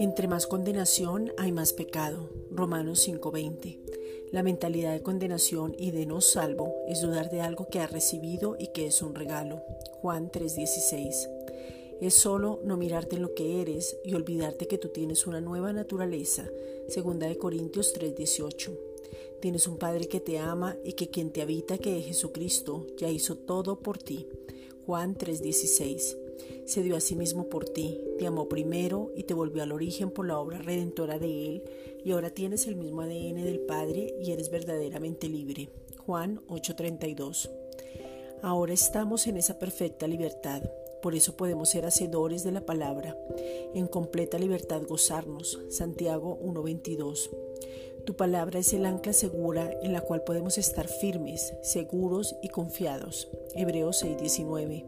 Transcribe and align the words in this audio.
Entre 0.00 0.28
más 0.28 0.46
condenación 0.46 1.32
hay 1.38 1.52
más 1.52 1.72
pecado. 1.72 2.28
Romanos 2.50 3.00
5:20. 3.00 3.78
La 4.32 4.42
mentalidad 4.42 4.92
de 4.92 5.02
condenación 5.02 5.74
y 5.78 5.90
de 5.92 6.06
no 6.06 6.20
salvo 6.20 6.74
es 6.88 7.00
dudar 7.00 7.30
de 7.30 7.40
algo 7.40 7.68
que 7.68 7.80
has 7.80 7.92
recibido 7.92 8.56
y 8.58 8.68
que 8.68 8.86
es 8.86 9.00
un 9.02 9.14
regalo. 9.14 9.62
Juan 10.00 10.30
3:16. 10.30 11.28
Es 12.00 12.14
solo 12.14 12.60
no 12.64 12.76
mirarte 12.76 13.16
en 13.16 13.22
lo 13.22 13.34
que 13.34 13.62
eres 13.62 13.96
y 14.04 14.14
olvidarte 14.14 14.66
que 14.66 14.78
tú 14.78 14.88
tienes 14.88 15.26
una 15.26 15.40
nueva 15.40 15.72
naturaleza. 15.72 16.48
Segunda 16.88 17.26
de 17.28 17.38
Corintios 17.38 17.92
3:18. 17.92 18.72
Tienes 19.40 19.68
un 19.68 19.78
Padre 19.78 20.08
que 20.08 20.20
te 20.20 20.38
ama 20.38 20.76
y 20.84 20.94
que 20.94 21.10
quien 21.10 21.30
te 21.30 21.42
habita, 21.42 21.78
que 21.78 21.98
es 21.98 22.06
Jesucristo, 22.06 22.86
ya 22.96 23.08
hizo 23.08 23.36
todo 23.36 23.78
por 23.80 23.98
ti. 23.98 24.26
Juan 24.86 25.14
3:16 25.16 26.18
se 26.66 26.82
dio 26.82 26.96
a 26.96 27.00
sí 27.00 27.14
mismo 27.14 27.48
por 27.48 27.66
ti, 27.66 28.00
te 28.18 28.26
amó 28.26 28.48
primero 28.48 29.12
y 29.16 29.24
te 29.24 29.34
volvió 29.34 29.62
al 29.62 29.72
origen 29.72 30.10
por 30.10 30.26
la 30.26 30.38
obra 30.38 30.58
redentora 30.58 31.18
de 31.18 31.46
Él, 31.46 31.62
y 32.04 32.12
ahora 32.12 32.30
tienes 32.30 32.66
el 32.66 32.76
mismo 32.76 33.02
ADN 33.02 33.44
del 33.44 33.60
Padre 33.60 34.14
y 34.20 34.32
eres 34.32 34.50
verdaderamente 34.50 35.28
libre. 35.28 35.68
Juan 36.06 36.40
8:32. 36.48 37.50
Ahora 38.42 38.72
estamos 38.72 39.26
en 39.26 39.36
esa 39.36 39.58
perfecta 39.58 40.06
libertad, 40.06 40.62
por 41.02 41.14
eso 41.14 41.36
podemos 41.36 41.70
ser 41.70 41.86
hacedores 41.86 42.44
de 42.44 42.52
la 42.52 42.66
palabra, 42.66 43.16
en 43.74 43.86
completa 43.86 44.38
libertad 44.38 44.82
gozarnos. 44.86 45.60
Santiago 45.68 46.38
1:22. 46.42 47.30
Tu 48.04 48.14
palabra 48.14 48.58
es 48.58 48.74
el 48.74 48.84
ancla 48.84 49.14
segura 49.14 49.72
en 49.82 49.94
la 49.94 50.02
cual 50.02 50.22
podemos 50.24 50.58
estar 50.58 50.88
firmes, 50.88 51.54
seguros 51.62 52.36
y 52.42 52.48
confiados. 52.48 53.28
Hebreos 53.54 54.04
6:19. 54.04 54.84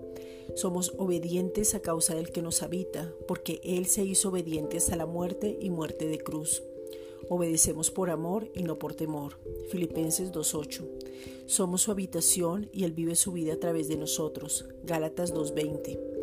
Somos 0.55 0.93
obedientes 0.99 1.75
a 1.75 1.81
causa 1.81 2.15
del 2.15 2.31
que 2.31 2.43
nos 2.43 2.63
habita, 2.63 3.13
porque 3.27 3.61
Él 3.65 3.87
se 3.87 4.05
hizo 4.05 4.29
obediente 4.29 4.77
hasta 4.77 4.97
la 4.97 5.07
muerte 5.07 5.59
y 5.61 5.71
muerte 5.71 6.07
de 6.07 6.19
cruz. 6.19 6.63
Obedecemos 7.29 7.91
por 7.91 8.11
amor 8.11 8.51
y 8.55 8.63
no 8.63 8.79
por 8.79 8.95
temor. 8.95 9.39
Filipenses 9.71 10.31
2.8. 10.31 10.85
Somos 11.47 11.83
su 11.83 11.91
habitación 11.91 12.69
y 12.73 12.85
Él 12.85 12.93
vive 12.93 13.17
su 13.17 13.33
vida 13.33 13.55
a 13.55 13.61
través 13.61 13.89
de 13.89 13.97
nosotros. 13.97 14.67
Gálatas 14.85 15.35
2.20. 15.35 16.16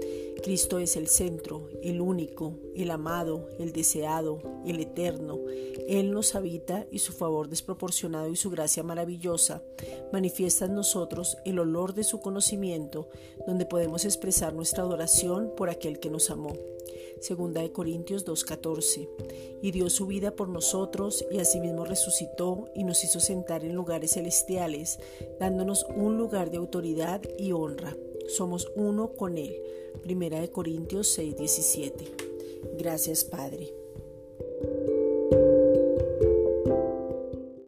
Cristo 0.43 0.79
es 0.79 0.97
el 0.97 1.07
centro, 1.07 1.69
el 1.81 2.01
único, 2.01 2.55
el 2.75 2.91
amado, 2.91 3.47
el 3.59 3.71
deseado, 3.71 4.41
el 4.65 4.79
eterno. 4.79 5.39
Él 5.87 6.11
nos 6.11 6.35
habita 6.35 6.85
y 6.91 6.99
su 6.99 7.13
favor 7.13 7.47
desproporcionado 7.47 8.29
y 8.29 8.35
su 8.35 8.49
gracia 8.49 8.83
maravillosa 8.83 9.63
manifiesta 10.11 10.65
en 10.65 10.75
nosotros 10.75 11.37
el 11.45 11.59
olor 11.59 11.93
de 11.93 12.03
su 12.03 12.19
conocimiento, 12.19 13.07
donde 13.47 13.65
podemos 13.65 14.03
expresar 14.03 14.53
nuestra 14.53 14.83
adoración 14.83 15.53
por 15.55 15.69
aquel 15.69 15.99
que 15.99 16.09
nos 16.09 16.29
amó. 16.29 16.53
Segunda 17.21 17.61
de 17.61 17.71
Corintios 17.71 18.25
2:14. 18.25 19.07
Y 19.61 19.71
dio 19.71 19.89
su 19.89 20.07
vida 20.07 20.35
por 20.35 20.49
nosotros 20.49 21.25
y 21.31 21.39
asimismo 21.39 21.85
resucitó 21.85 22.65
y 22.75 22.83
nos 22.83 23.01
hizo 23.05 23.21
sentar 23.21 23.63
en 23.63 23.75
lugares 23.75 24.15
celestiales, 24.15 24.99
dándonos 25.39 25.85
un 25.95 26.17
lugar 26.17 26.51
de 26.51 26.57
autoridad 26.57 27.21
y 27.37 27.53
honra. 27.53 27.95
Somos 28.27 28.71
uno 28.75 29.13
con 29.13 29.37
Él. 29.37 29.55
Primera 30.01 30.39
de 30.39 30.49
Corintios 30.49 31.07
6:17. 31.17 31.93
Gracias 32.77 33.23
Padre. 33.23 33.73